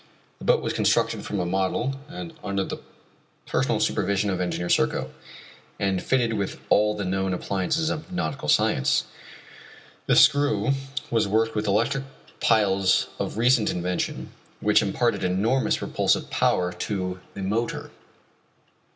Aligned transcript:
The 0.39 0.45
boat 0.45 0.63
was 0.63 0.73
constructed 0.73 1.23
from 1.27 1.39
a 1.39 1.45
model 1.45 1.93
and 2.09 2.33
under 2.43 2.63
the 2.63 2.79
personal 3.45 3.79
supervision 3.79 4.31
of 4.31 4.41
Engineer 4.41 4.67
Serko, 4.67 5.11
and 5.79 6.01
fitted 6.01 6.33
with 6.33 6.59
all 6.69 6.95
the 6.97 7.05
known 7.05 7.35
appliances 7.35 7.91
of 7.91 8.11
nautical 8.11 8.49
science. 8.49 9.03
The 10.07 10.15
screw 10.15 10.71
was 11.11 11.27
worked 11.27 11.53
with 11.53 11.67
electric 11.67 12.03
piles 12.39 13.09
of 13.19 13.37
recent 13.37 13.69
invention 13.69 14.31
which 14.59 14.81
imparted 14.81 15.23
enormous 15.23 15.77
propulsive 15.77 16.31
power 16.31 16.73
to 16.73 17.19
the 17.35 17.43
motor. 17.43 17.91